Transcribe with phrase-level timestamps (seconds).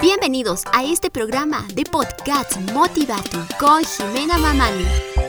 [0.00, 5.19] Bienvenidos a este programa de podcast Motivatu con Jimena Mamani.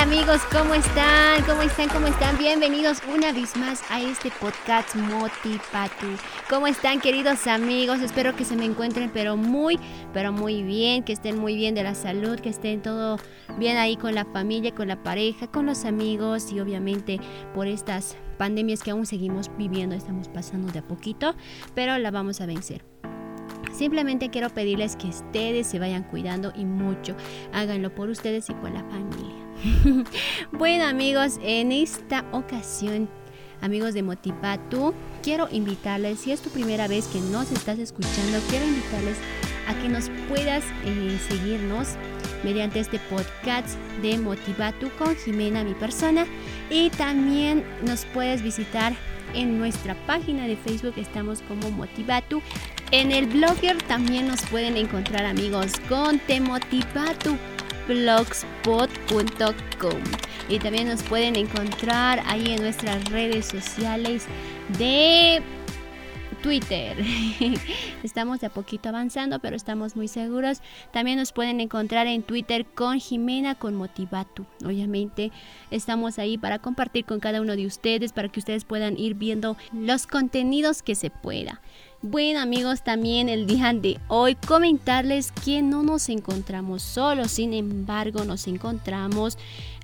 [0.00, 1.42] Amigos, ¿cómo están?
[1.42, 1.88] ¿Cómo están?
[1.88, 2.38] ¿Cómo están?
[2.38, 6.06] Bienvenidos una vez más a este podcast Motivatu.
[6.48, 8.00] ¿Cómo están queridos amigos?
[8.00, 9.76] Espero que se me encuentren pero muy,
[10.14, 13.18] pero muy bien, que estén muy bien de la salud, que estén todo
[13.58, 17.18] bien ahí con la familia, con la pareja, con los amigos y obviamente
[17.52, 21.34] por estas pandemias que aún seguimos viviendo, estamos pasando de a poquito,
[21.74, 22.84] pero la vamos a vencer.
[23.72, 27.16] Simplemente quiero pedirles que ustedes se vayan cuidando y mucho.
[27.52, 29.47] Háganlo por ustedes y por la familia.
[30.52, 33.08] bueno amigos, en esta ocasión,
[33.60, 38.66] amigos de Motivatu, quiero invitarles, si es tu primera vez que nos estás escuchando, quiero
[38.66, 39.16] invitarles
[39.66, 41.88] a que nos puedas eh, seguirnos
[42.44, 46.24] mediante este podcast de Motivatu con Jimena, mi persona.
[46.70, 48.94] Y también nos puedes visitar
[49.34, 52.40] en nuestra página de Facebook, estamos como Motivatu
[52.90, 56.18] en el blogger también nos pueden encontrar amigos con
[57.88, 60.02] temotivatublogspot.com
[60.48, 64.26] y también nos pueden encontrar ahí en nuestras redes sociales
[64.78, 65.42] de
[66.42, 66.96] Twitter.
[68.02, 70.62] Estamos de a poquito avanzando, pero estamos muy seguros.
[70.92, 74.46] También nos pueden encontrar en Twitter con Jimena con Motivatu.
[74.64, 75.32] Obviamente
[75.70, 79.56] estamos ahí para compartir con cada uno de ustedes, para que ustedes puedan ir viendo
[79.72, 81.60] los contenidos que se pueda.
[82.00, 88.24] Bueno amigos, también el día de hoy comentarles que no nos encontramos solos, sin embargo
[88.24, 89.36] nos encontramos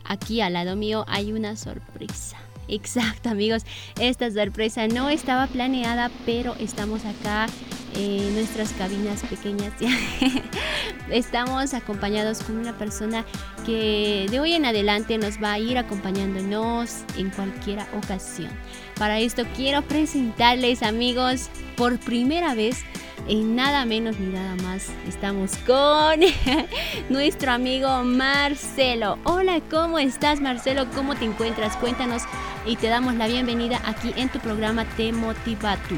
[0.05, 2.37] aquí al lado mío hay una sorpresa.
[2.69, 3.65] Exacto amigos,
[3.99, 7.49] esta sorpresa no estaba planeada, pero estamos acá
[7.95, 9.73] en nuestras cabinas pequeñas.
[11.11, 13.25] estamos acompañados con una persona
[13.67, 18.51] que de hoy en adelante nos va a ir acompañándonos en cualquier ocasión.
[18.99, 22.85] Para esto quiero presentarles amigos por primera vez
[23.29, 26.21] en nada menos ni nada más estamos con
[27.09, 29.19] nuestro amigo Marcelo.
[29.25, 30.87] Hola, ¿cómo estás Marcelo?
[30.95, 31.77] ¿Cómo te encuentras?
[31.77, 32.23] Cuéntanos
[32.67, 35.97] y te damos la bienvenida aquí en tu programa Te Motiva Tú.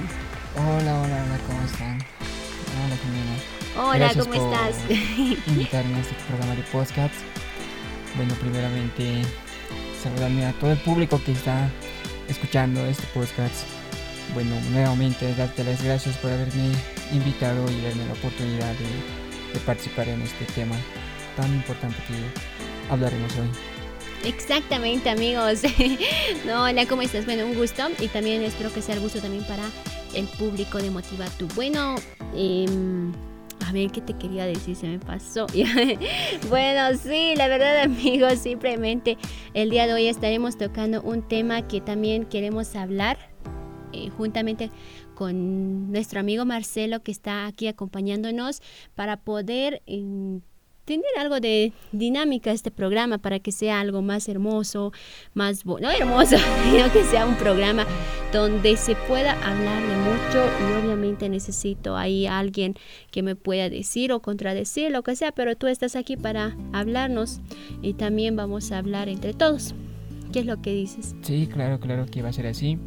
[0.58, 1.98] Hola, hola, hola, ¿cómo están?
[2.80, 3.36] Hola, Jimena.
[3.76, 4.76] Hola, ¿cómo estás?
[5.48, 7.14] invitarme a este programa de podcast.
[8.16, 9.20] Bueno, primeramente,
[10.02, 11.70] saludarme a todo el público que está
[12.28, 13.66] escuchando este podcast.
[14.32, 16.72] Bueno, nuevamente darte las gracias por haberme
[17.12, 20.76] invitado y darme la oportunidad de, de participar en este tema
[21.36, 23.50] tan importante que hablaremos hoy.
[24.24, 25.60] Exactamente amigos.
[26.46, 27.26] no, hola, ¿cómo estás?
[27.26, 29.64] Bueno, un gusto y también espero que sea el gusto también para
[30.16, 31.46] el público de Motiva Tu.
[31.54, 31.96] Bueno,
[32.34, 32.66] eh,
[33.66, 35.46] a ver qué te quería decir, se me pasó.
[36.48, 39.18] bueno, sí, la verdad amigos, simplemente
[39.54, 43.18] el día de hoy estaremos tocando un tema que también queremos hablar
[43.92, 44.70] eh, juntamente
[45.14, 48.60] con nuestro amigo Marcelo que está aquí acompañándonos
[48.94, 49.82] para poder
[50.86, 54.92] tener algo de dinámica este programa para que sea algo más hermoso,
[55.34, 57.84] más no hermoso, sino que sea un programa
[58.32, 62.74] donde se pueda hablar de mucho y obviamente necesito ahí alguien
[63.10, 67.40] que me pueda decir o contradecir lo que sea, pero tú estás aquí para hablarnos
[67.82, 69.74] y también vamos a hablar entre todos.
[70.32, 71.16] ¿Qué es lo que dices?
[71.22, 72.78] Sí, claro, claro que va a ser así,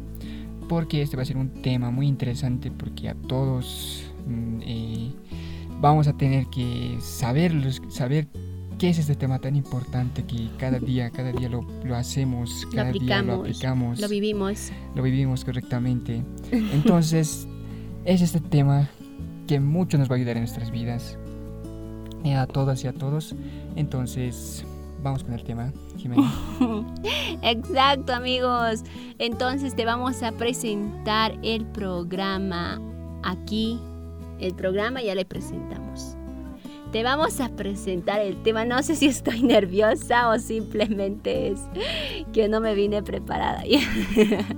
[0.70, 5.10] porque este va a ser un tema muy interesante porque a todos mm, eh,
[5.80, 7.52] vamos a tener que saber,
[7.90, 8.28] saber
[8.78, 12.92] qué es este tema tan importante que cada día, cada día lo, lo hacemos, cada
[12.92, 14.00] día lo aplicamos.
[14.00, 14.70] Lo vivimos.
[14.94, 16.22] Lo vivimos correctamente.
[16.52, 17.48] Entonces,
[18.04, 18.88] es este tema
[19.46, 21.18] que mucho nos va a ayudar en nuestras vidas.
[22.24, 23.34] Eh, a todas y a todos.
[23.76, 24.64] Entonces,
[25.02, 26.30] vamos con el tema, Jimena.
[27.42, 28.82] Exacto, amigos.
[29.18, 32.78] Entonces te vamos a presentar el programa
[33.22, 33.80] aquí
[34.40, 36.16] el programa ya le presentamos.
[36.92, 38.64] Te vamos a presentar el tema.
[38.64, 41.60] No sé si estoy nerviosa o simplemente es
[42.32, 43.62] que no me vine preparada.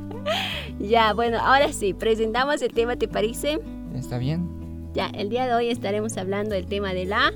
[0.80, 3.58] ya, bueno, ahora sí, presentamos el tema, ¿te parece?
[3.94, 4.48] Está bien.
[4.94, 7.32] Ya, el día de hoy estaremos hablando del tema de la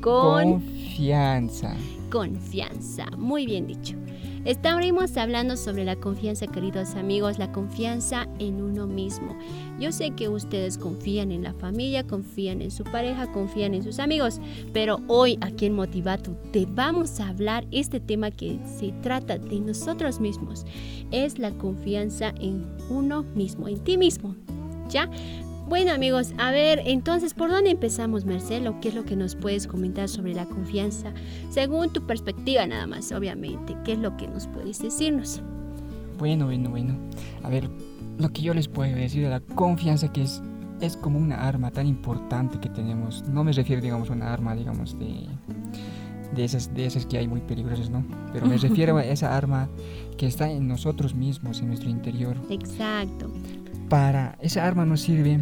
[0.00, 1.74] confianza.
[2.10, 3.96] Confianza, muy bien dicho.
[4.46, 9.36] Estaremos hablando sobre la confianza, queridos amigos, la confianza en uno mismo.
[9.80, 13.98] Yo sé que ustedes confían en la familia, confían en su pareja, confían en sus
[13.98, 14.40] amigos,
[14.72, 19.58] pero hoy aquí en Motivato te vamos a hablar este tema que se trata de
[19.58, 20.64] nosotros mismos.
[21.10, 24.36] Es la confianza en uno mismo, en ti mismo.
[24.88, 25.10] ¿Ya?
[25.68, 28.78] Bueno amigos, a ver, entonces, ¿por dónde empezamos, Marcelo?
[28.80, 31.12] ¿Qué es lo que nos puedes comentar sobre la confianza?
[31.50, 35.42] Según tu perspectiva nada más, obviamente, ¿qué es lo que nos puedes decirnos?
[36.18, 36.94] Bueno, bueno, bueno.
[37.42, 37.68] A ver,
[38.16, 40.40] lo que yo les puedo decir de la confianza que es,
[40.80, 43.24] es como una arma tan importante que tenemos.
[43.28, 45.26] No me refiero, digamos, a una arma, digamos, de,
[46.32, 48.04] de, esas, de esas que hay muy peligrosas, ¿no?
[48.32, 49.68] Pero me refiero a esa arma
[50.16, 52.36] que está en nosotros mismos, en nuestro interior.
[52.50, 53.32] Exacto
[53.88, 55.38] para esa arma nos sirve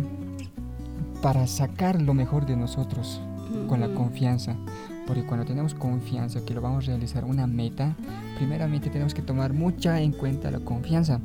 [1.22, 3.20] para sacar lo mejor de nosotros
[3.68, 4.56] con la confianza.
[5.06, 7.94] Porque cuando tenemos confianza que lo vamos a realizar una meta,
[8.36, 11.20] primeramente tenemos que tomar mucha en cuenta la confianza.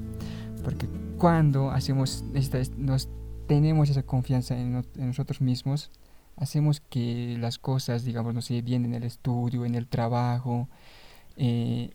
[0.64, 0.88] Porque
[1.18, 3.10] cuando hacemos esta, nos
[3.48, 5.92] tenemos esa confianza en, nosotros mismos,
[6.36, 10.68] hacemos que las cosas, digamos, no sé, bien en el estudio, en el trabajo,
[11.38, 11.92] eh,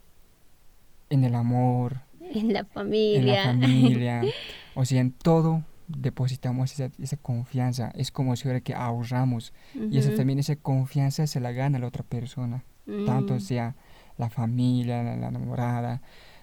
[1.10, 3.50] en el amor, en la familia.
[3.50, 4.22] En la familia.
[4.74, 7.90] o sea, en todo depositamos esa, esa confianza.
[7.94, 9.52] Es como si fuera que ahorramos.
[9.74, 12.64] Y esa, también esa confianza se la gana la otra persona.
[13.06, 13.40] Tanto mm.
[13.40, 13.76] sea
[14.18, 16.02] la familia, la, enamorada,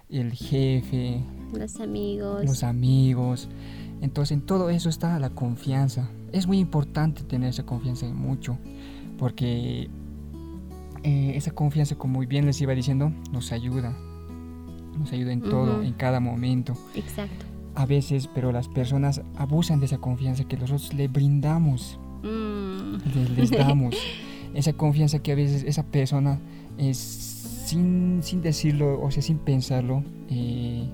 [0.10, 1.24] el jefe.
[1.54, 2.46] Los amigos.
[2.46, 3.50] Los amigos.
[4.02, 6.10] Entonces en todo eso está la confianza.
[6.32, 8.58] Es muy importante tener esa confianza en mucho.
[9.18, 9.90] Porque
[11.04, 13.96] eh, esa confianza, como muy bien les iba diciendo, nos ayuda
[14.98, 16.78] nos ayuda en todo, en cada momento.
[16.96, 17.46] Exacto.
[17.76, 23.38] A veces, pero las personas abusan de esa confianza que nosotros le brindamos, mm.
[23.38, 23.96] les, damos.
[24.54, 26.40] esa confianza que a veces esa persona,
[26.78, 30.86] es, sin, sin decirlo, o sea, sin pensarlo, eh,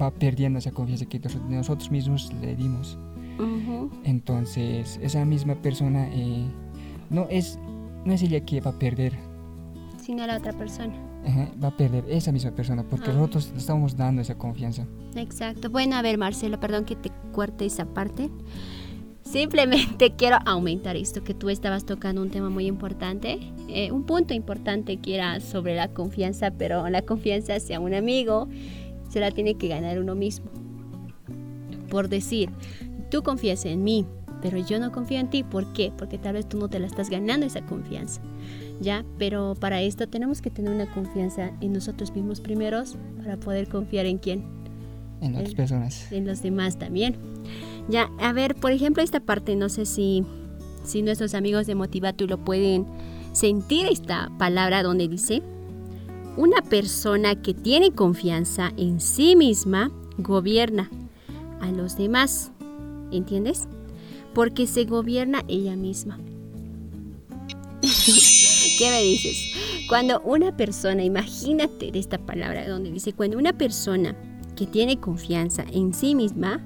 [0.00, 2.98] va perdiendo esa confianza que nosotros mismos le dimos.
[4.04, 6.44] Entonces, esa misma persona eh,
[7.08, 7.58] no, es,
[8.04, 9.12] no es ella que va a perder,
[10.02, 11.07] sino la otra persona
[11.62, 14.86] va a perder esa misma persona porque nosotros le estamos dando esa confianza.
[15.16, 15.70] Exacto.
[15.70, 18.30] Bueno, a ver, Marcelo, perdón que te corte esa parte.
[19.22, 23.38] Simplemente quiero aumentar esto, que tú estabas tocando un tema muy importante,
[23.68, 28.48] eh, un punto importante que era sobre la confianza, pero la confianza hacia un amigo
[29.10, 30.50] se la tiene que ganar uno mismo.
[31.90, 32.50] Por decir,
[33.10, 34.06] tú confías en mí,
[34.40, 35.42] pero yo no confío en ti.
[35.42, 35.92] ¿Por qué?
[35.96, 38.20] Porque tal vez tú no te la estás ganando esa confianza.
[38.80, 39.04] ¿Ya?
[39.18, 44.06] Pero para esto tenemos que tener una confianza en nosotros mismos primeros para poder confiar
[44.06, 44.44] en quién.
[45.20, 46.12] En otras personas.
[46.12, 47.16] En los demás también.
[47.88, 50.24] Ya, a ver, por ejemplo, esta parte, no sé si,
[50.84, 52.86] si nuestros amigos de Motivatu lo pueden
[53.32, 55.42] sentir esta palabra donde dice,
[56.36, 60.88] una persona que tiene confianza en sí misma gobierna
[61.60, 62.52] a los demás.
[63.10, 63.66] ¿Entiendes?
[64.38, 66.18] porque se gobierna ella misma.
[68.78, 69.52] ¿Qué me dices?
[69.88, 74.14] Cuando una persona, imagínate de esta palabra donde dice, cuando una persona
[74.54, 76.60] que tiene confianza en sí misma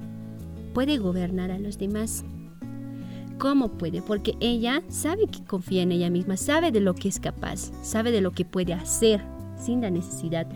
[0.75, 2.23] puede gobernar a los demás.
[3.39, 4.03] ¿Cómo puede?
[4.03, 8.11] Porque ella sabe que confía en ella misma, sabe de lo que es capaz, sabe
[8.11, 9.21] de lo que puede hacer
[9.57, 10.47] sin la necesidad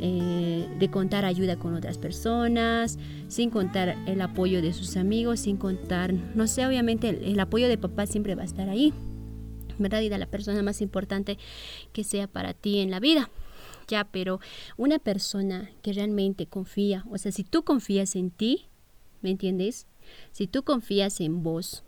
[0.00, 5.56] eh, de contar ayuda con otras personas, sin contar el apoyo de sus amigos, sin
[5.56, 8.92] contar, no sé, obviamente el, apoyo de papá siempre va a estar ahí,
[9.78, 10.00] ¿verdad?
[10.00, 11.38] Y de la persona más importante
[11.92, 13.30] que sea para ti en la vida.
[13.88, 14.40] Ya, pero
[14.76, 18.66] una persona que realmente confía, o sea, si tú confías en ti,
[19.22, 19.86] ¿me entiendes?
[20.30, 21.84] Si tú confías en vos,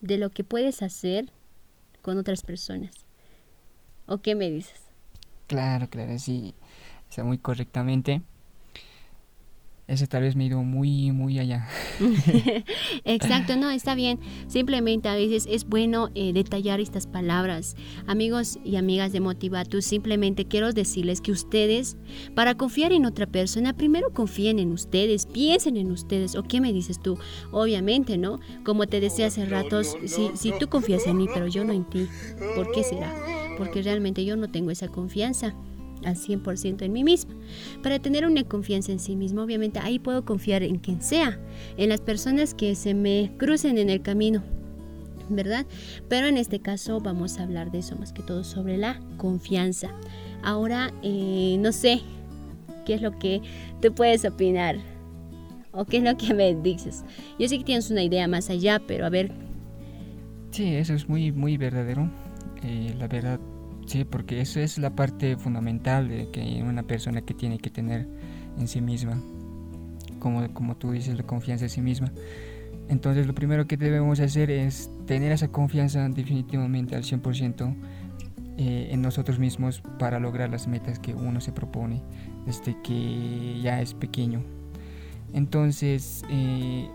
[0.00, 1.30] de lo que puedes hacer
[2.02, 2.94] con otras personas.
[4.06, 4.80] ¿O qué me dices?
[5.46, 6.54] Claro, claro, sí,
[7.08, 8.22] está muy correctamente.
[9.90, 11.66] Ese tal vez me ha ido muy, muy allá.
[13.04, 14.20] Exacto, no, está bien.
[14.46, 17.74] Simplemente a veces es bueno eh, detallar estas palabras.
[18.06, 21.96] Amigos y amigas de Motivatus, simplemente quiero decirles que ustedes,
[22.36, 26.36] para confiar en otra persona, primero confíen en ustedes, piensen en ustedes.
[26.36, 27.18] ¿O qué me dices tú?
[27.50, 28.38] Obviamente, ¿no?
[28.62, 31.82] Como te decía hace ratos, si, si tú confías en mí, pero yo no en
[31.82, 32.06] ti,
[32.54, 33.12] ¿por qué será?
[33.60, 35.54] porque realmente yo no tengo esa confianza
[36.04, 37.34] al 100% en mí misma.
[37.82, 41.38] Para tener una confianza en sí mismo, obviamente ahí puedo confiar en quien sea,
[41.76, 44.42] en las personas que se me crucen en el camino,
[45.28, 45.66] ¿verdad?
[46.08, 49.90] Pero en este caso vamos a hablar de eso más que todo sobre la confianza.
[50.42, 52.00] Ahora, eh, no sé
[52.86, 53.42] qué es lo que
[53.80, 54.76] tú puedes opinar
[55.72, 57.04] o qué es lo que me dices.
[57.38, 59.30] Yo sé que tienes una idea más allá, pero a ver.
[60.50, 62.10] Sí, eso es muy, muy verdadero.
[62.62, 63.40] Eh, la verdad
[63.90, 68.06] Sí, porque eso es la parte fundamental de que una persona que tiene que tener
[68.56, 69.20] en sí misma,
[70.20, 72.12] como, como tú dices, la confianza en sí misma.
[72.88, 77.74] Entonces lo primero que debemos hacer es tener esa confianza definitivamente al 100%
[78.58, 82.00] eh, en nosotros mismos para lograr las metas que uno se propone
[82.46, 84.44] desde que ya es pequeño.
[85.32, 86.88] Entonces eh,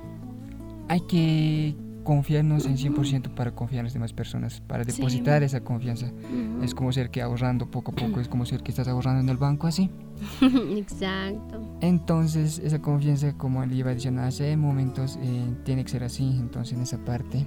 [0.87, 1.75] hay que
[2.05, 6.09] confiarnos en 100% para confiar en las demás personas, para depositar esa confianza.
[6.61, 9.27] Es como ser que ahorrando poco a poco, es como ser que estás ahorrando en
[9.27, 9.89] el banco así.
[10.77, 11.77] Exacto.
[11.81, 16.23] Entonces, esa confianza, como le iba diciendo hace momentos, eh, tiene que ser así.
[16.39, 17.45] Entonces, en esa parte,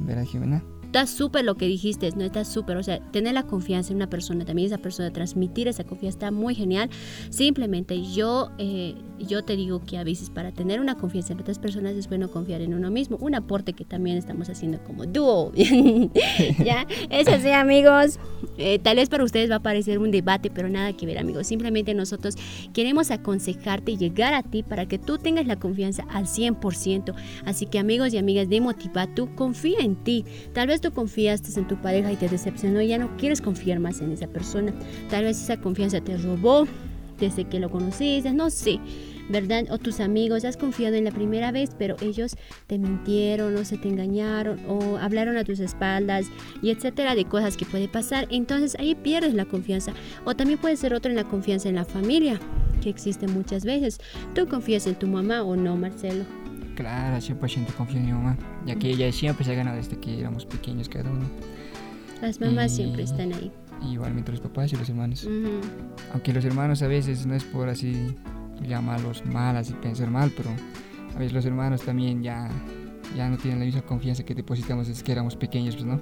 [0.00, 0.64] ¿verdad, Jimena?
[0.88, 2.24] Está súper lo que dijiste, ¿no?
[2.24, 2.78] Está súper.
[2.78, 6.30] O sea, tener la confianza en una persona, también esa persona, transmitir esa confianza está
[6.30, 6.88] muy genial.
[7.28, 11.58] Simplemente yo, eh, yo te digo que a veces para tener una confianza en otras
[11.58, 13.16] personas es bueno confiar en uno mismo.
[13.20, 15.52] Un aporte que también estamos haciendo como dúo.
[16.64, 16.86] ¿Ya?
[17.10, 18.18] Es así, amigos.
[18.56, 21.46] Eh, tal vez para ustedes va a parecer un debate, pero nada que ver, amigos.
[21.46, 22.36] Simplemente nosotros
[22.72, 27.14] queremos aconsejarte y llegar a ti para que tú tengas la confianza al 100%.
[27.44, 28.58] Así que, amigos y amigas de
[29.14, 30.24] tú confía en ti.
[30.52, 34.00] Tal vez tú confiaste en tu pareja y te decepcionó ya no quieres confiar más
[34.00, 34.72] en esa persona.
[35.10, 36.66] Tal vez esa confianza te robó
[37.18, 38.78] desde que lo conociste, no sé.
[39.28, 39.64] ¿Verdad?
[39.70, 43.78] O tus amigos, has confiado en la primera vez, pero ellos te mintieron o se
[43.78, 46.26] te engañaron o hablaron a tus espaldas
[46.62, 48.26] y etcétera de cosas que puede pasar.
[48.30, 49.92] Entonces ahí pierdes la confianza.
[50.24, 52.40] O también puede ser otro en la confianza en la familia,
[52.82, 54.00] que existe muchas veces.
[54.34, 56.24] ¿Tú confías en tu mamá o no, Marcelo?
[56.76, 60.20] Claro, 100% confío en mi mamá, ya que ella siempre se ha ganado desde que
[60.20, 61.26] éramos pequeños cada uno.
[62.22, 63.50] Las mamás siempre están ahí.
[63.90, 65.28] Igualmente los papás y los hermanos.
[66.12, 68.14] Aunque los hermanos a veces no es por así
[68.66, 70.50] llamarlos malas y pensar mal, pero
[71.14, 72.50] a veces los hermanos también ya
[73.16, 76.00] ya no tienen la misma confianza que depositamos desde que éramos pequeños, pues, ¿no?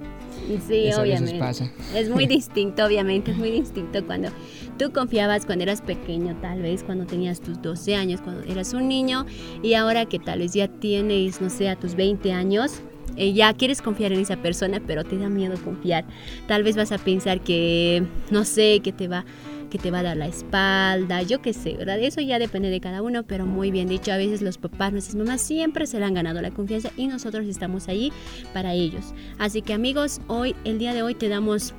[0.67, 1.39] Sí, obviamente.
[1.39, 1.71] pasa.
[1.95, 4.29] Es muy distinto, obviamente, es muy distinto cuando
[4.77, 8.87] tú confiabas cuando eras pequeño, tal vez cuando tenías tus 12 años, cuando eras un
[8.87, 9.25] niño,
[9.63, 12.81] y ahora que tal vez ya tienes, no sé, a tus 20 años,
[13.15, 16.05] eh, ya quieres confiar en esa persona, pero te da miedo confiar.
[16.47, 19.25] Tal vez vas a pensar que, no sé, que te va
[19.69, 21.99] que te va a dar la espalda, yo qué sé, ¿verdad?
[21.99, 25.15] Eso ya depende de cada uno, pero muy bien dicho, a veces los papás, nuestras
[25.15, 28.11] mamás siempre se le han ganado la confianza y nosotros estamos ahí
[28.53, 29.13] para ellos.
[29.37, 31.73] Así que amigos, hoy, el día de hoy te damos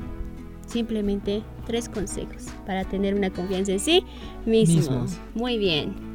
[0.67, 4.05] simplemente tres consejos para tener una confianza en sí
[4.45, 5.07] mismo.
[5.35, 6.09] Muy bien.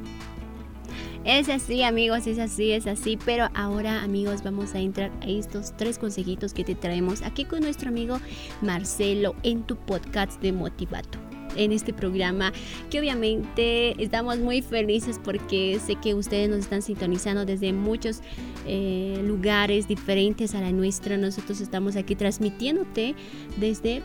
[1.26, 3.18] Es así, amigos, es así, es así.
[3.24, 7.62] Pero ahora, amigos, vamos a entrar a estos tres consejitos que te traemos aquí con
[7.62, 8.20] nuestro amigo
[8.62, 12.52] Marcelo en tu podcast de Motivato en este programa
[12.90, 18.22] que obviamente estamos muy felices porque sé que ustedes nos están sintonizando desde muchos
[18.68, 21.18] eh, lugares diferentes a la nuestra.
[21.18, 23.16] Nosotros estamos aquí transmitiéndote
[23.58, 24.02] desde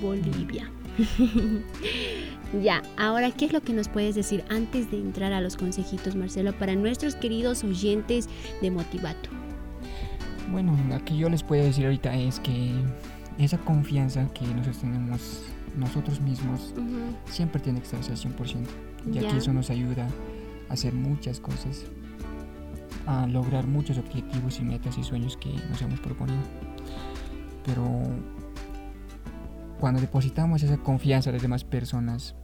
[0.00, 0.70] Bolivia.
[2.62, 6.14] ya, ahora, ¿qué es lo que nos puedes decir antes de entrar a los consejitos,
[6.14, 8.28] Marcelo, para nuestros queridos oyentes
[8.60, 9.30] de Motivato?
[10.52, 12.70] Bueno, lo que yo les puedo decir ahorita es que
[13.38, 15.42] esa confianza que nosotros tenemos
[15.76, 16.74] nosotros mismos
[17.26, 18.66] siempre tiene que estar al 100%,
[19.10, 19.28] ya.
[19.28, 20.08] que eso nos ayuda
[20.68, 21.84] a hacer muchas cosas,
[23.06, 26.42] a lograr muchos objetivos y metas y sueños que nos hemos proponido.
[27.64, 27.84] Pero
[29.80, 32.34] cuando depositamos esa confianza en las demás personas,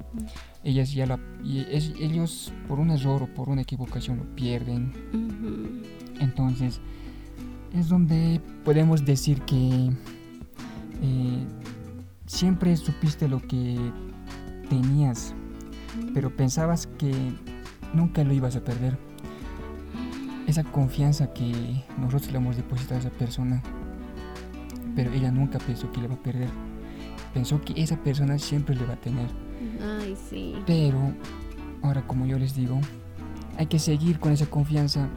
[0.64, 4.92] ellas ya ellos por un error o por una equivocación lo pierden.
[6.20, 6.80] Entonces
[7.72, 9.90] es donde podemos decir que
[11.02, 11.46] eh,
[12.30, 13.76] siempre supiste lo que
[14.68, 15.34] tenías,
[16.14, 17.12] pero pensabas que
[17.92, 18.96] nunca lo ibas a perder.
[20.46, 23.60] Esa confianza que nosotros le hemos depositado a esa persona,
[24.94, 26.48] pero ella nunca pensó que le va a perder.
[27.34, 29.28] Pensó que esa persona siempre le va a tener.
[30.00, 30.54] Ay, sí.
[30.66, 31.12] Pero,
[31.82, 32.80] ahora como yo les digo,
[33.58, 35.08] hay que seguir con esa confianza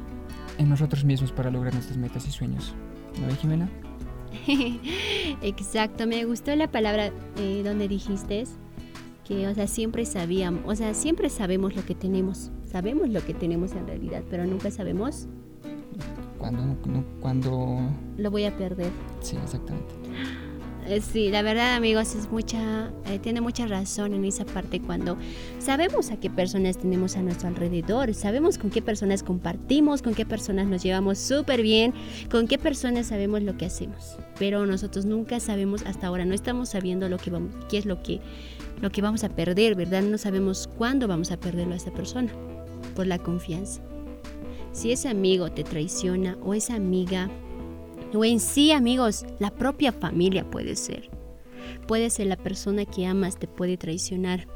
[0.58, 2.74] en nosotros mismos para lograr nuestras metas y sueños.
[3.22, 3.70] ¿No ve, Jimena?
[5.42, 8.46] Exacto, me gustó la palabra eh, donde dijiste
[9.26, 13.34] que, o sea, siempre sabíamos, o sea, siempre sabemos lo que tenemos, sabemos lo que
[13.34, 15.28] tenemos en realidad, pero nunca sabemos
[16.38, 16.76] cuando,
[17.22, 17.80] cuando
[18.18, 18.92] lo voy a perder.
[19.22, 19.94] Sí, exactamente.
[20.88, 25.18] Eh, sí, la verdad amigos es mucha, eh, tiene mucha razón en esa parte cuando
[25.60, 30.26] sabemos a qué personas tenemos a nuestro alrededor, sabemos con qué personas compartimos, con qué
[30.26, 31.94] personas nos llevamos súper bien,
[32.30, 36.70] con qué personas sabemos lo que hacemos, pero nosotros nunca sabemos hasta ahora, no estamos
[36.70, 38.20] sabiendo lo que vamos, qué es lo que,
[38.82, 40.02] lo que vamos a perder, ¿verdad?
[40.02, 42.32] No sabemos cuándo vamos a perderlo a esa persona
[42.94, 43.82] por la confianza.
[44.74, 47.30] Si ese amigo te traiciona o esa amiga
[48.16, 51.10] o en sí, amigos, la propia familia puede ser.
[51.88, 54.48] puede ser la persona que amas te puede traicionar.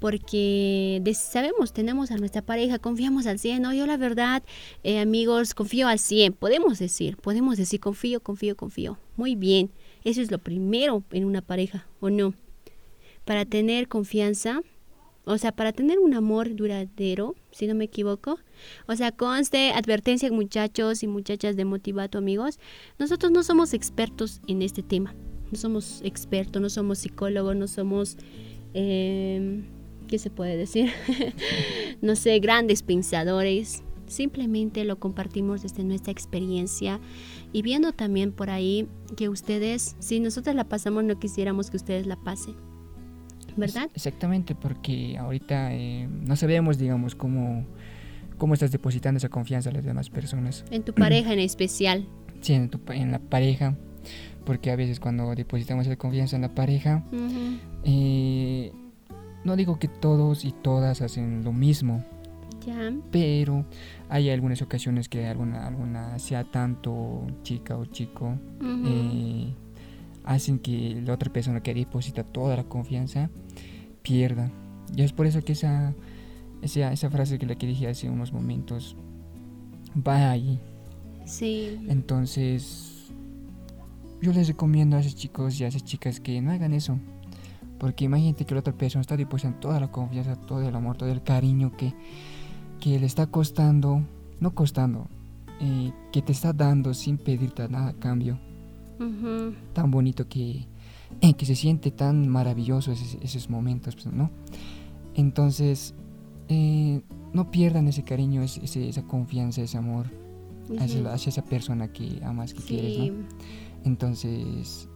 [0.00, 3.74] Porque sabemos, tenemos a nuestra pareja, confiamos al 100, ¿no?
[3.74, 4.42] Yo la verdad,
[4.84, 8.98] eh, amigos, confío al 100, podemos decir, podemos decir confío, confío, confío.
[9.16, 9.70] Muy bien,
[10.04, 12.34] eso es lo primero en una pareja, ¿o no?
[13.24, 14.62] Para tener confianza,
[15.28, 18.38] o sea, para tener un amor duradero, si no me equivoco.
[18.86, 22.58] O sea, conste, advertencia muchachos y muchachas de Motivato amigos,
[22.98, 25.14] nosotros no somos expertos en este tema.
[25.52, 28.16] No somos expertos, no somos psicólogos, no somos...
[28.72, 29.64] Eh,
[30.08, 30.90] ¿Qué se puede decir?
[32.00, 33.82] no sé, grandes pensadores.
[34.06, 36.98] Simplemente lo compartimos desde nuestra experiencia
[37.52, 42.06] y viendo también por ahí que ustedes, si nosotros la pasamos, no quisiéramos que ustedes
[42.06, 42.67] la pasen.
[43.58, 43.90] ¿Verdad?
[43.94, 47.64] Exactamente, porque ahorita eh, no sabemos, digamos, cómo,
[48.38, 50.64] cómo estás depositando esa confianza a las demás personas.
[50.70, 52.06] En tu pareja en especial.
[52.40, 53.76] Sí, en, en la pareja,
[54.44, 57.04] porque a veces cuando depositamos esa confianza en la pareja,
[57.84, 58.72] eh,
[59.44, 62.04] no digo que todos y todas hacen lo mismo,
[62.64, 62.92] ya.
[63.10, 63.64] pero
[64.08, 68.36] hay algunas ocasiones que alguna, alguna sea tanto chica o chico,
[70.24, 73.30] hacen que la otra persona que deposita toda la confianza
[74.08, 75.94] Y es por eso que esa,
[76.62, 78.96] esa, esa frase que la que dije hace unos momentos
[80.06, 80.58] va ahí.
[81.24, 81.78] Sí.
[81.88, 83.10] Entonces,
[84.22, 86.98] yo les recomiendo a esos chicos y a esas chicas que no hagan eso.
[87.78, 91.10] Porque imagínate que la otra persona está depositando toda la confianza, todo el amor, todo
[91.10, 91.94] el cariño que,
[92.80, 94.02] que le está costando,
[94.40, 95.06] no costando,
[95.60, 98.38] eh, que te está dando sin pedirte nada a cambio
[99.72, 100.66] tan bonito que,
[101.36, 104.30] que se siente tan maravilloso esos, momentos, pues, ¿no?
[105.14, 105.94] Entonces,
[106.48, 107.00] eh,
[107.32, 110.06] no pierdan ese cariño, ese, esa confianza, ese amor
[110.78, 113.24] hacia, esa persona que amas, que quieres, ¿no?
[113.84, 114.88] Entonces,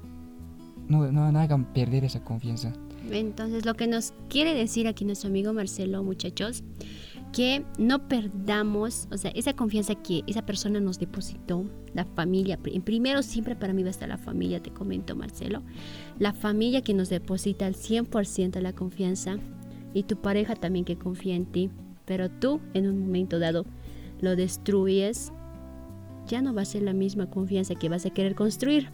[0.88, 2.72] no, no, no hagan perder esa confianza.
[3.10, 6.62] Entonces, lo que nos quiere decir aquí nuestro amigo Marcelo, muchachos,
[7.32, 13.22] que no perdamos, o sea, esa confianza que esa persona nos depositó, la familia, primero
[13.22, 15.62] siempre para mí va a estar la familia, te comento Marcelo,
[16.18, 19.36] la familia que nos deposita al 100% la confianza
[19.94, 21.70] y tu pareja también que confía en ti,
[22.04, 23.64] pero tú en un momento dado
[24.20, 25.32] lo destruyes,
[26.26, 28.90] ya no va a ser la misma confianza que vas a querer construir.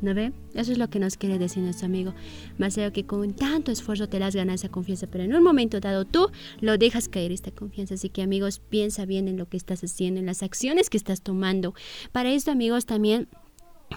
[0.00, 0.32] ¿No ve?
[0.54, 2.14] Eso es lo que nos quiere decir nuestro amigo
[2.56, 6.04] Marcelo, que con tanto esfuerzo te las ganas esa confianza, pero en un momento dado
[6.04, 6.30] tú
[6.60, 7.94] lo dejas caer esta confianza.
[7.94, 11.22] Así que amigos, piensa bien en lo que estás haciendo, en las acciones que estás
[11.22, 11.74] tomando.
[12.12, 13.28] Para esto, amigos, también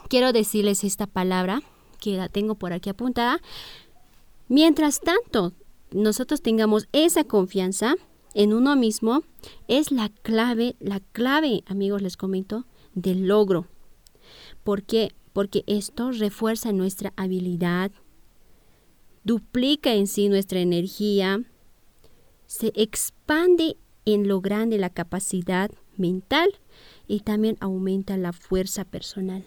[0.09, 1.61] quiero decirles esta palabra,
[1.99, 3.39] que la tengo por aquí apuntada.
[4.47, 5.53] Mientras tanto,
[5.91, 7.95] nosotros tengamos esa confianza
[8.33, 9.23] en uno mismo,
[9.67, 13.67] es la clave, la clave, amigos, les comento, del logro.
[14.63, 17.91] Porque porque esto refuerza nuestra habilidad,
[19.23, 21.43] duplica en sí nuestra energía,
[22.47, 26.49] se expande en lo grande la capacidad mental
[27.07, 29.43] y también aumenta la fuerza personal.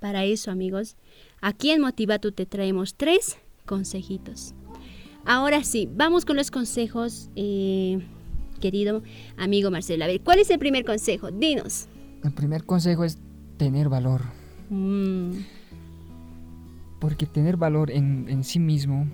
[0.00, 0.96] Para eso, amigos,
[1.40, 4.54] aquí en Motivatu te traemos tres consejitos.
[5.24, 7.98] Ahora sí, vamos con los consejos, eh,
[8.60, 9.02] querido
[9.36, 10.04] amigo Marcelo.
[10.04, 11.30] A ver, ¿cuál es el primer consejo?
[11.30, 11.88] Dinos.
[12.22, 13.18] El primer consejo es
[13.56, 14.22] tener valor.
[14.70, 15.32] Mm.
[16.98, 19.06] Porque tener valor en, sí mismo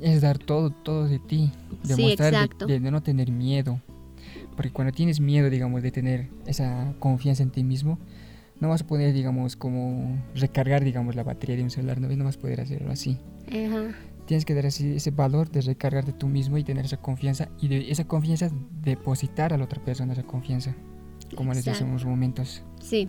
[0.00, 1.52] es dar todo, todo de ti.
[1.84, 3.80] Demostrar de, no tener miedo.
[4.56, 7.98] Porque cuando tienes miedo, digamos, de tener esa confianza en ti mismo,
[8.60, 12.24] no vas a poder, digamos, como recargar, digamos, la batería de un celular, no, no
[12.24, 13.18] vas a poder hacerlo así.
[14.26, 17.48] Tienes que dar así ese valor de recargar de tú mismo y tener esa confianza
[17.60, 18.50] y de esa confianza
[18.82, 20.74] depositar a la otra persona esa confianza,
[21.34, 22.62] como les decía en unos momentos.
[22.80, 23.08] Sí.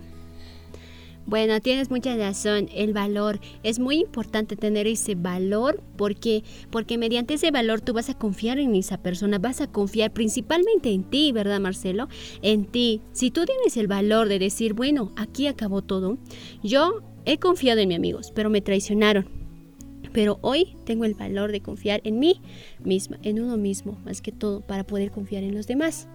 [1.26, 3.40] Bueno, tienes mucha razón, el valor.
[3.62, 8.58] Es muy importante tener ese valor porque, porque mediante ese valor tú vas a confiar
[8.58, 12.08] en esa persona, vas a confiar principalmente en ti, ¿verdad Marcelo?
[12.42, 13.00] En ti.
[13.12, 16.18] Si tú tienes el valor de decir, bueno, aquí acabó todo,
[16.62, 19.43] yo he confiado en mis amigos, pero me traicionaron
[20.14, 22.40] pero hoy tengo el valor de confiar en mí
[22.84, 26.06] misma, en uno mismo, más que todo, para poder confiar en los demás.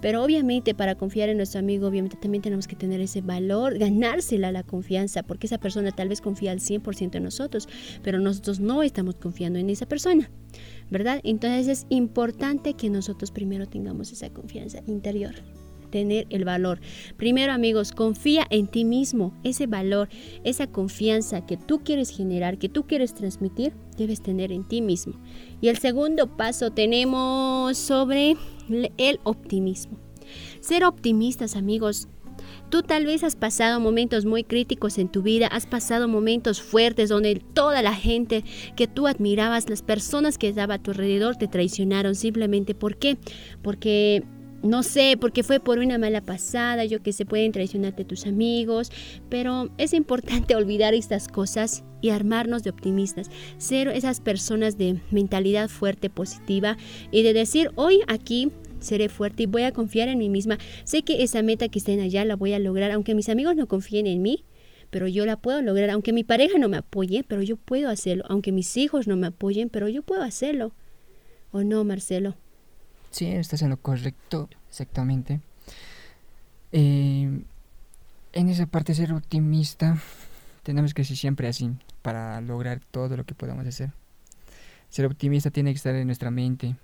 [0.00, 4.52] Pero obviamente para confiar en nuestro amigo, obviamente también tenemos que tener ese valor, ganársela
[4.52, 7.68] la confianza, porque esa persona tal vez confía al 100% en nosotros,
[8.04, 10.30] pero nosotros no estamos confiando en esa persona,
[10.88, 11.20] ¿verdad?
[11.24, 15.34] Entonces es importante que nosotros primero tengamos esa confianza interior
[15.90, 16.80] tener el valor.
[17.16, 19.34] Primero amigos, confía en ti mismo.
[19.44, 20.08] Ese valor,
[20.44, 25.14] esa confianza que tú quieres generar, que tú quieres transmitir, debes tener en ti mismo.
[25.60, 28.36] Y el segundo paso tenemos sobre
[28.96, 29.98] el optimismo.
[30.60, 32.08] Ser optimistas amigos
[32.70, 37.08] Tú tal vez has pasado momentos muy críticos en tu vida, has pasado momentos fuertes
[37.08, 38.44] donde toda la gente
[38.76, 42.74] que tú admirabas, las personas que estaban a tu alrededor te traicionaron simplemente.
[42.74, 43.18] ¿Por qué?
[43.62, 44.24] Porque
[44.62, 48.90] no sé, porque fue por una mala pasada, yo que se pueden traicionarte tus amigos,
[49.28, 55.68] pero es importante olvidar estas cosas y armarnos de optimistas, ser esas personas de mentalidad
[55.68, 56.76] fuerte, positiva
[57.10, 60.58] y de decir, hoy aquí seré fuerte y voy a confiar en mí misma.
[60.84, 63.56] Sé que esa meta que está en allá la voy a lograr, aunque mis amigos
[63.56, 64.44] no confíen en mí,
[64.90, 68.24] pero yo la puedo lograr, aunque mi pareja no me apoye, pero yo puedo hacerlo,
[68.28, 70.72] aunque mis hijos no me apoyen, pero yo puedo hacerlo.
[71.50, 72.36] ¿O no, Marcelo?
[73.10, 75.40] Sí, estás en lo correcto, exactamente.
[76.72, 77.42] Eh,
[78.32, 79.98] en esa parte ser optimista,
[80.62, 81.70] tenemos que ser siempre así
[82.02, 83.92] para lograr todo lo que podamos hacer.
[84.90, 86.76] Ser optimista tiene que estar en nuestra mente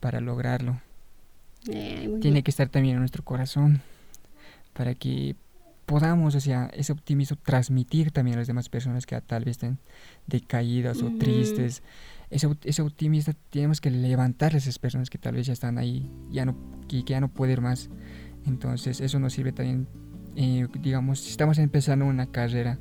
[0.00, 0.80] para lograrlo.
[1.68, 3.82] Eh, tiene que estar también en nuestro corazón
[4.72, 5.34] para que
[5.86, 9.78] podamos, o sea, ese optimismo transmitir también a las demás personas que tal vez estén
[10.26, 11.82] decaídas o tristes.
[12.30, 16.10] Ese, ese optimista tenemos que levantar a esas personas que tal vez ya están ahí,
[16.30, 16.56] ya no,
[16.88, 17.88] que, ya no pueden más.
[18.46, 19.88] Entonces eso nos sirve también,
[20.36, 22.78] eh, digamos, si estamos empezando una carrera,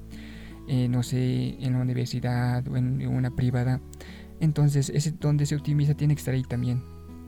[0.68, 3.82] eh, no sé, en la universidad o en, una privada,
[4.40, 6.84] entonces ese donde ese optimista tiene que estar ahí también.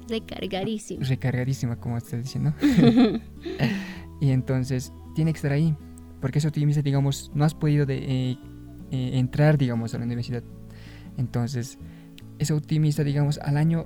[0.10, 1.06] Recargadísima.
[1.06, 2.53] Recargadísima, como estás diciendo.
[4.21, 5.75] y entonces tiene que estar ahí,
[6.21, 8.38] porque ese optimista, digamos, no has podido de, eh,
[8.91, 10.43] entrar, digamos, a la universidad.
[11.17, 11.77] Entonces,
[12.39, 13.86] ese optimista, digamos, al año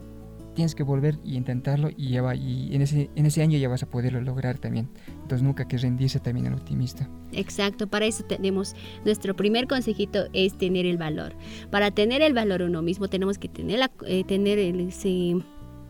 [0.54, 3.84] tienes que volver y intentarlo y, ya y en, ese, en ese año ya vas
[3.84, 4.90] a poderlo lograr también.
[5.08, 7.10] Entonces nunca que rendirse también al optimista.
[7.32, 11.34] Exacto, para eso tenemos nuestro primer consejito es tener el valor.
[11.70, 15.38] Para tener el valor uno mismo tenemos que tener, la, eh, tener el, ese,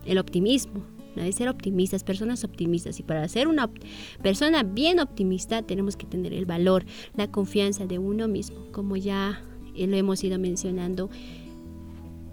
[0.06, 0.86] el optimismo.
[1.16, 1.30] ¿no?
[1.32, 3.00] ser optimistas, personas optimistas.
[3.00, 3.70] Y para ser una
[4.22, 9.42] persona bien optimista tenemos que tener el valor, la confianza de uno mismo, como ya
[9.76, 11.10] lo hemos ido mencionando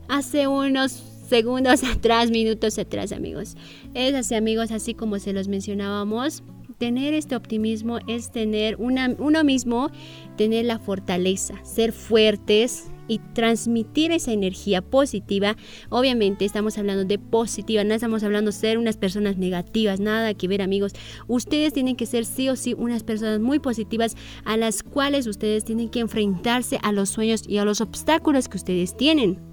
[0.09, 3.57] hace unos segundos atrás, minutos atrás, amigos.
[3.95, 6.43] Es así, amigos, así como se los mencionábamos.
[6.79, 9.91] Tener este optimismo es tener uno mismo,
[10.37, 15.57] tener la fortaleza, ser fuertes y transmitir esa energía positiva.
[15.89, 20.47] Obviamente estamos hablando de positiva, no estamos hablando de ser unas personas negativas, nada que
[20.47, 20.93] ver amigos.
[21.27, 25.65] Ustedes tienen que ser sí o sí unas personas muy positivas a las cuales ustedes
[25.65, 29.48] tienen que enfrentarse a los sueños y a los obstáculos que ustedes tienen.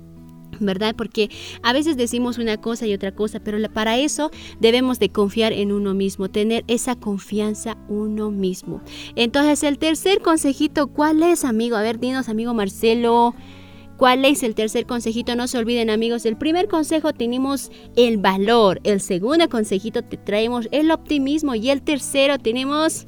[0.60, 0.96] ¿Verdad?
[0.96, 1.30] Porque
[1.64, 5.72] a veces decimos una cosa y otra cosa, pero para eso debemos de confiar en
[5.72, 8.82] uno mismo, tener esa confianza uno mismo.
[9.16, 11.76] Entonces, el tercer consejito, ¿cuál es, amigo?
[11.76, 13.36] A ver, dinos, amigo Marcelo.
[13.98, 15.38] ¿Cuál es el tercer consejito?
[15.38, 20.68] No se olviden amigos, el primer consejo tenemos el valor, el segundo consejito te traemos
[20.72, 23.08] el optimismo y el tercero tenemos...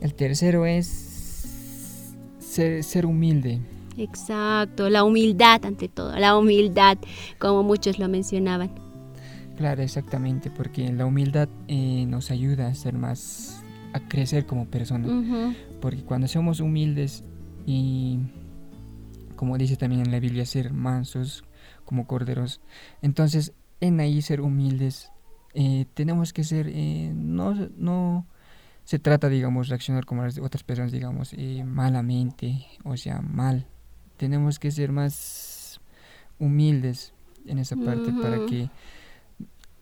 [0.00, 3.60] El tercero es ser, ser humilde.
[3.96, 6.98] Exacto, la humildad ante todo, la humildad,
[7.38, 8.70] como muchos lo mencionaban.
[9.60, 15.10] Claro, exactamente, porque la humildad eh, nos ayuda a ser más, a crecer como personas.
[15.82, 17.24] Porque cuando somos humildes
[17.66, 18.20] y,
[19.36, 21.44] como dice también en la Biblia, ser mansos
[21.84, 22.62] como corderos,
[23.02, 25.12] entonces en ahí ser humildes,
[25.52, 28.26] eh, tenemos que ser, eh, no, no
[28.84, 31.34] se trata, digamos, reaccionar como las otras personas, digamos,
[31.66, 33.66] malamente, o sea, mal,
[34.20, 35.80] tenemos que ser más
[36.38, 37.14] humildes
[37.46, 38.68] en esa parte para que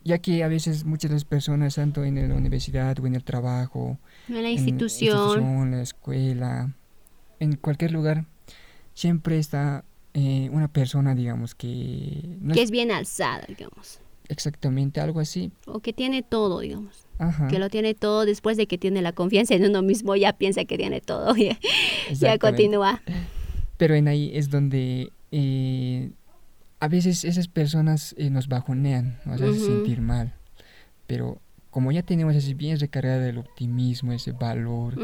[0.04, 3.24] ya que a veces muchas de las personas tanto en la universidad o en el
[3.24, 3.98] trabajo
[4.28, 5.42] en la institución.
[5.42, 6.72] en la escuela
[7.40, 8.26] en cualquier lugar
[8.94, 13.98] siempre está eh, una persona digamos que que es, bien alzada digamos.
[14.30, 15.50] Exactamente algo así.
[15.66, 17.06] O que tiene todo digamos.
[17.48, 20.64] Que lo tiene todo después de que tiene la confianza en uno mismo ya piensa
[20.64, 21.34] que tiene todo
[22.12, 23.02] ya continúa
[23.78, 26.10] pero en ahí es donde eh,
[26.80, 30.34] a veces esas personas eh, nos bajonean, nos hacen sentir mal.
[31.06, 34.96] Pero como ya tenemos así bien recargada el optimismo, ese valor,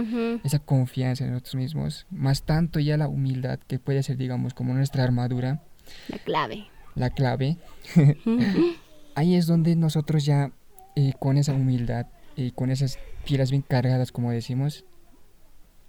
[0.45, 4.75] esa confianza en nosotros mismos, más tanto ya la humildad, que puede ser, digamos, como
[4.75, 5.63] nuestra armadura.
[6.09, 6.67] La clave.
[6.95, 7.59] La clave.
[9.15, 10.53] ahí es donde nosotros ya,
[10.97, 12.07] eh, con esa humildad,
[12.37, 14.85] y con esas pilas bien cargadas, como decimos,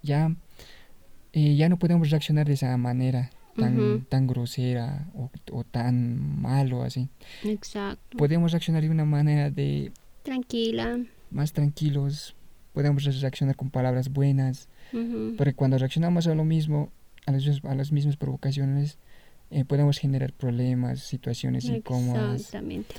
[0.02, 0.34] ya
[1.36, 7.08] ya no podemos reaccionar de esa manera tan, tan grosera o, tan malo así.
[7.44, 8.16] Exacto.
[8.16, 9.92] Podemos reaccionar de una manera de...
[10.22, 10.98] Tranquila.
[11.30, 12.34] Más tranquilos.
[12.72, 14.68] Podemos reaccionar con palabras buenas.
[15.36, 16.90] Porque cuando reaccionamos a lo mismo,
[17.26, 18.98] a, a las mismas provocaciones,
[19.50, 22.40] eh, podemos generar problemas, situaciones incómodas.
[22.40, 22.94] Exactamente.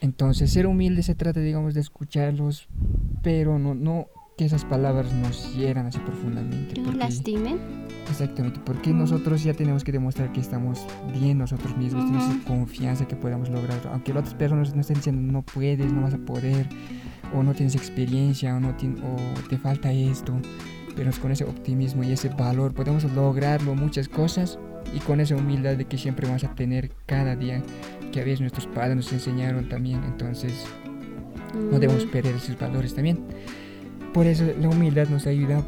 [0.00, 2.68] Entonces, ser humilde se trata, digamos, de escucharlos,
[3.22, 6.74] pero no, no, que esas palabras nos hieran así profundamente.
[6.74, 7.58] Que nos lastimen.
[8.08, 13.16] Exactamente, porque nosotros ya tenemos que demostrar que estamos bien nosotros mismos, tenemos confianza que
[13.16, 16.68] podamos lograr, aunque las otras personas nos estén diciendo no puedes, no vas a poder,
[17.34, 20.34] o no tienes experiencia, o, no o te falta esto,
[20.96, 24.58] pero con ese optimismo y ese valor podemos lograrlo muchas cosas
[24.94, 27.62] y con esa humildad de que siempre vamos a tener cada día
[28.12, 30.64] que a veces nuestros padres nos enseñaron también, entonces
[31.54, 33.18] no debemos perder esos valores también.
[34.18, 35.64] Por eso la humildad nos ayuda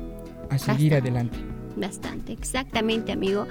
[0.49, 1.39] a seguir adelante.
[1.77, 3.47] Bastante, exactamente amigo.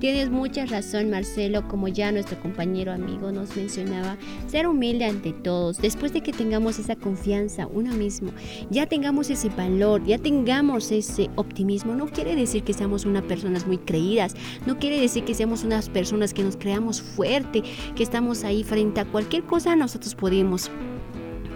[0.00, 4.16] Tienes mucha razón Marcelo, como ya nuestro compañero amigo nos mencionaba,
[4.48, 8.32] ser humilde ante todos, después de que tengamos esa confianza uno mismo,
[8.70, 13.68] ya tengamos ese valor, ya tengamos ese optimismo, no quiere decir que seamos unas personas
[13.68, 14.34] muy creídas,
[14.66, 17.62] no quiere decir que seamos unas personas que nos creamos fuerte,
[17.94, 20.72] que estamos ahí frente a cualquier cosa, nosotros podemos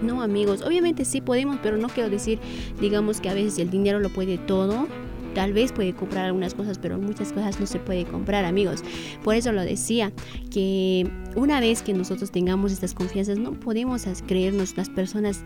[0.04, 2.38] no, amigos, obviamente sí podemos, pero no quiero decir,
[2.80, 4.86] digamos que a veces el dinero lo puede todo.
[5.34, 8.84] Tal vez puede comprar algunas cosas, pero muchas cosas no se puede comprar, amigos.
[9.24, 10.12] Por eso lo decía,
[10.52, 15.42] que una vez que nosotros tengamos estas confianzas, no podemos creernos las personas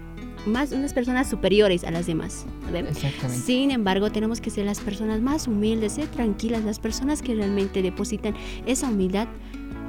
[0.47, 2.47] más unas personas superiores a las demás.
[3.29, 7.83] Sin embargo, tenemos que ser las personas más humildes, ser tranquilas, las personas que realmente
[7.83, 8.35] depositan
[8.67, 9.29] esa humildad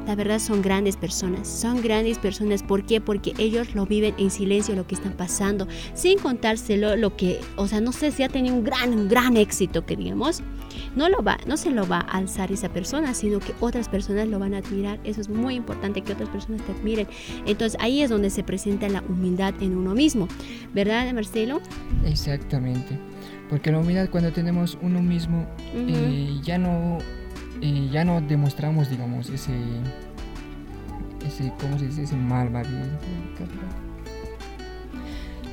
[0.10, 2.64] la verdad son grandes personas, son grandes personas.
[2.64, 3.00] ¿Por qué?
[3.00, 7.68] Porque ellos lo viven en silencio lo que están pasando, sin contárselo lo que, o
[7.68, 10.42] sea, no sé si ha tenido un gran, un gran éxito que digamos,
[10.96, 14.28] no lo va, no se lo va a alzar esa persona, sino que otras personas
[14.28, 15.00] lo van a admirar.
[15.04, 17.08] Eso es muy importante que otras personas te admiren.
[17.46, 20.28] Entonces ahí es donde se presenta la humildad en uno mismo,
[20.74, 21.62] ¿verdad, Marcelo?
[22.04, 22.98] Exactamente.
[23.48, 25.46] Porque la humildad cuando tenemos uno mismo
[25.76, 26.98] eh, ya no
[27.92, 29.54] ya no demostramos, digamos, ese,
[31.26, 32.04] ese ¿cómo se dice?
[32.04, 32.52] Ese mal,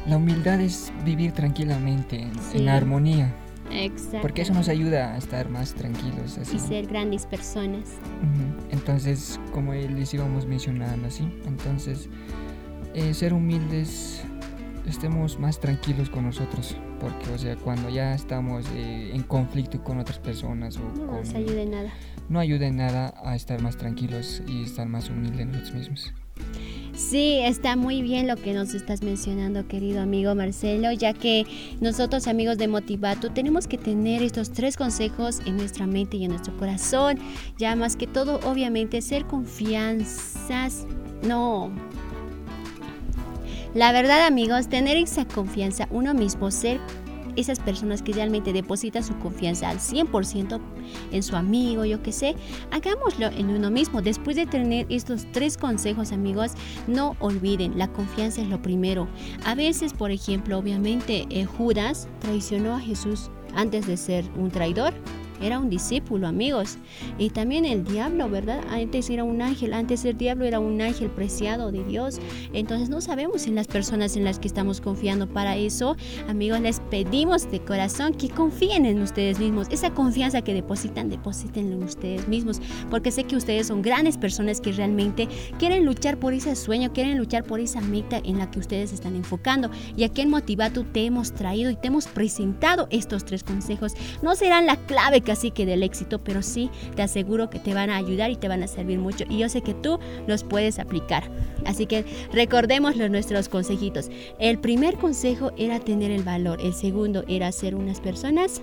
[0.06, 3.34] La humildad es vivir tranquilamente, en, armonía.
[3.70, 4.18] Exacto.
[4.22, 6.38] Porque eso nos ayuda a estar más tranquilos.
[6.52, 7.98] Y ser grandes personas.
[8.70, 12.08] Entonces, como les íbamos mencionando así, entonces,
[12.94, 14.24] eh, ser humildes,
[14.86, 19.98] estemos más tranquilos con nosotros porque o sea cuando ya estamos eh, en conflicto con
[19.98, 21.92] otras personas o no con, nos ayuda en nada
[22.28, 26.14] no ayuda en nada a estar más tranquilos y estar más humildes nosotros mismos
[26.94, 31.46] Sí, está muy bien lo que nos estás mencionando, querido amigo Marcelo, ya que
[31.80, 36.30] nosotros, amigos de Motivato, tenemos que tener estos tres consejos en nuestra mente y en
[36.30, 37.18] nuestro corazón.
[37.58, 40.86] Ya más que todo, obviamente, ser confianzas.
[41.22, 41.70] No,
[43.76, 46.80] la verdad amigos, tener esa confianza uno mismo, ser
[47.36, 50.58] esas personas que realmente depositan su confianza al 100%
[51.12, 52.34] en su amigo, yo que sé,
[52.70, 54.00] hagámoslo en uno mismo.
[54.00, 56.52] Después de tener estos tres consejos, amigos,
[56.86, 59.08] no olviden, la confianza es lo primero.
[59.44, 64.94] A veces, por ejemplo, obviamente eh, Judas traicionó a Jesús antes de ser un traidor
[65.40, 66.78] era un discípulo, amigos.
[67.18, 68.60] Y también el diablo, ¿verdad?
[68.70, 72.18] Antes era un ángel, antes el diablo era un ángel preciado de Dios.
[72.52, 75.26] Entonces no sabemos en las personas en las que estamos confiando.
[75.26, 75.96] Para eso,
[76.28, 79.68] amigos, les pedimos de corazón que confíen en ustedes mismos.
[79.70, 82.60] Esa confianza que depositan, depositen en ustedes mismos.
[82.90, 87.18] Porque sé que ustedes son grandes personas que realmente quieren luchar por ese sueño, quieren
[87.18, 89.70] luchar por esa meta en la que ustedes están enfocando.
[89.96, 93.94] Y aquí en Motivatu te hemos traído y te hemos presentado estos tres consejos.
[94.22, 97.90] No serán la clave casi que del éxito, pero sí te aseguro que te van
[97.90, 99.24] a ayudar y te van a servir mucho.
[99.28, 101.24] Y yo sé que tú los puedes aplicar.
[101.66, 104.08] Así que recordemos los nuestros consejitos.
[104.38, 106.60] El primer consejo era tener el valor.
[106.62, 108.62] El segundo era ser unas personas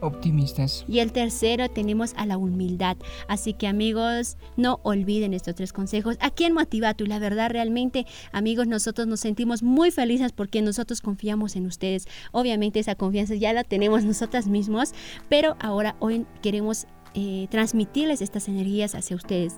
[0.00, 0.84] optimistas.
[0.88, 2.96] Y el tercero tenemos a la humildad.
[3.28, 6.16] Así que amigos, no olviden estos tres consejos.
[6.20, 11.56] Aquí en Motivatu, la verdad realmente, amigos, nosotros nos sentimos muy felices porque nosotros confiamos
[11.56, 12.06] en ustedes.
[12.32, 14.92] Obviamente esa confianza ya la tenemos nosotras mismos,
[15.28, 19.54] pero ahora hoy queremos eh, transmitirles estas energías hacia ustedes.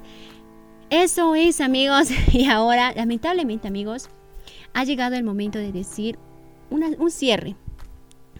[0.90, 2.08] Eso es, amigos.
[2.32, 4.08] Y ahora, lamentablemente, amigos,
[4.74, 6.18] ha llegado el momento de decir
[6.70, 7.56] un cierre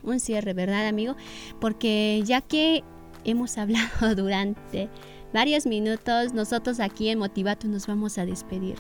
[0.03, 1.17] un cierre, ¿verdad, amigo?
[1.61, 2.83] Porque ya que
[3.25, 4.89] hemos hablado durante
[5.33, 8.77] varios minutos, nosotros aquí en Motivato nos vamos a despedir.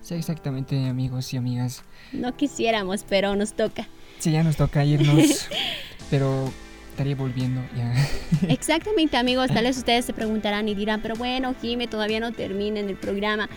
[0.00, 1.84] Sí, exactamente, amigos y amigas.
[2.12, 3.86] No quisiéramos, pero nos toca.
[4.18, 5.48] Sí, ya nos toca irnos,
[6.10, 6.50] pero
[6.90, 7.94] estaría volviendo ya.
[8.48, 9.48] Exactamente, amigos.
[9.48, 12.96] Tal vez ustedes se preguntarán y dirán, pero bueno, Jime, todavía no termina en el
[12.96, 13.48] programa.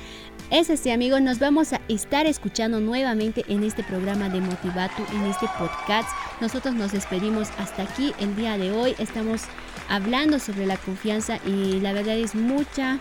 [0.51, 1.21] Es así, amigos.
[1.21, 6.07] Nos vamos a estar escuchando nuevamente en este programa de Motivatu, en este podcast.
[6.39, 8.95] Nosotros nos despedimos hasta aquí el día de hoy.
[8.99, 9.41] Estamos
[9.89, 12.99] hablando sobre la confianza y la verdad es mucha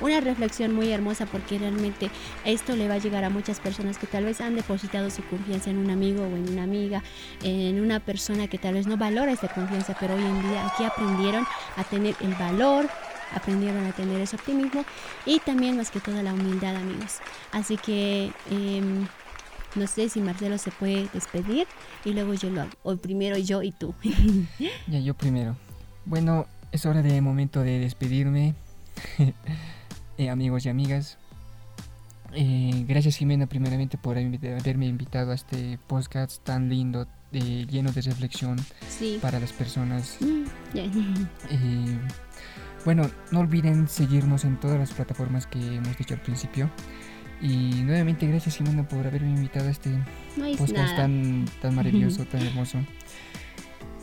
[0.00, 2.10] una reflexión muy hermosa porque realmente
[2.44, 5.70] esto le va a llegar a muchas personas que tal vez han depositado su confianza
[5.70, 7.02] en un amigo o en una amiga,
[7.42, 10.84] en una persona que tal vez no valora esta confianza, pero hoy en día aquí
[10.84, 12.90] aprendieron a tener el valor,
[13.32, 14.84] aprendieron a tener ese optimismo
[15.26, 17.18] y también más que todo la humildad amigos.
[17.52, 18.32] Así que...
[18.50, 19.06] Em,
[19.74, 21.66] no sé si Marcelo se puede despedir
[22.04, 22.70] y luego yo lo hago.
[22.84, 23.94] O primero yo y tú.
[24.86, 25.56] ya, yo primero.
[26.04, 28.54] Bueno, es hora de momento de despedirme.
[30.16, 31.18] Eh, amigos y amigas.
[32.34, 38.00] Eh, gracias Jimena primeramente por haberme invitado a este podcast tan lindo, eh, lleno de
[38.00, 38.56] reflexión
[39.20, 40.18] para las personas.
[40.20, 40.44] Mm,
[42.84, 46.70] bueno, no olviden seguirnos en todas las plataformas que hemos dicho al principio.
[47.40, 49.90] Y nuevamente gracias Simona por haberme invitado a este
[50.58, 52.78] podcast tan, tan maravilloso, tan hermoso.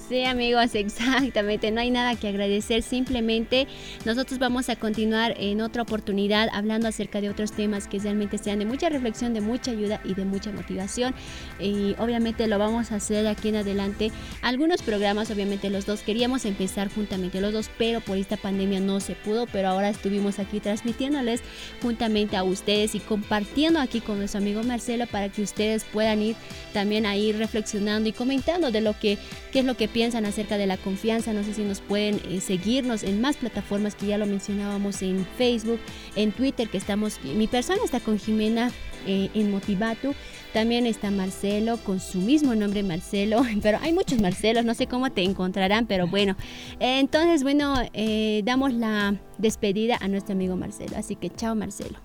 [0.07, 1.71] Sí, amigos, exactamente.
[1.71, 2.81] No hay nada que agradecer.
[2.83, 3.67] Simplemente
[4.03, 8.59] nosotros vamos a continuar en otra oportunidad hablando acerca de otros temas que realmente sean
[8.59, 11.13] de mucha reflexión, de mucha ayuda y de mucha motivación.
[11.59, 14.11] Y obviamente lo vamos a hacer aquí en adelante.
[14.41, 18.99] Algunos programas, obviamente los dos queríamos empezar juntamente los dos, pero por esta pandemia no
[18.99, 19.47] se pudo.
[19.47, 21.41] Pero ahora estuvimos aquí transmitiéndoles
[21.81, 26.35] juntamente a ustedes y compartiendo aquí con nuestro amigo Marcelo para que ustedes puedan ir
[26.73, 29.17] también ahí reflexionando y comentando de lo que
[29.51, 31.31] qué es lo que piensan piensan acerca de la confianza.
[31.31, 35.27] No sé si nos pueden eh, seguirnos en más plataformas que ya lo mencionábamos en
[35.37, 35.79] Facebook,
[36.15, 38.71] en Twitter, que estamos, mi persona está con Jimena
[39.05, 40.15] eh, en Motivatu.
[40.53, 45.11] También está Marcelo con su mismo nombre Marcelo, pero hay muchos Marcelos, no sé cómo
[45.11, 46.35] te encontrarán, pero bueno.
[46.79, 50.97] entonces, bueno, eh, damos la despedida a nuestro amigo Marcelo.
[50.97, 51.99] Así que chao Marcelo.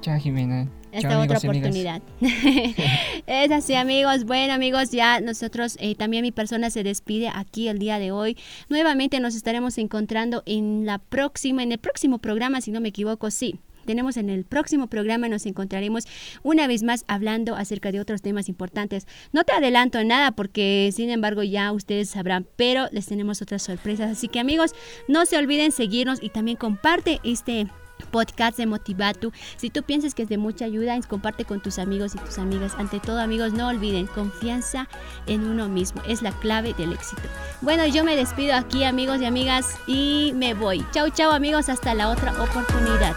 [0.00, 0.66] Chao Jimena
[0.98, 2.02] esta otra oportunidad.
[3.26, 4.24] es así, amigos.
[4.24, 8.36] Bueno, amigos, ya nosotros, eh, también mi persona se despide aquí el día de hoy.
[8.68, 13.30] Nuevamente nos estaremos encontrando en la próxima, en el próximo programa, si no me equivoco,
[13.30, 15.28] sí tenemos en el próximo programa.
[15.28, 16.04] Nos encontraremos
[16.42, 19.06] una vez más hablando acerca de otros temas importantes.
[19.32, 24.10] No te adelanto nada porque sin embargo ya ustedes sabrán, pero les tenemos otras sorpresas.
[24.10, 24.74] Así que amigos,
[25.08, 27.68] no se olviden seguirnos y también comparte este
[28.10, 29.32] podcast de Motivatu.
[29.56, 32.74] Si tú piensas que es de mucha ayuda, comparte con tus amigos y tus amigas.
[32.78, 34.88] Ante todo, amigos, no olviden, confianza
[35.26, 37.22] en uno mismo es la clave del éxito.
[37.60, 40.84] Bueno, yo me despido aquí, amigos y amigas, y me voy.
[40.92, 43.16] Chau, chau, amigos, hasta la otra oportunidad.